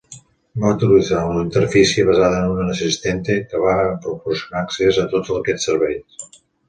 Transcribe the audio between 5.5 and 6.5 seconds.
serveis.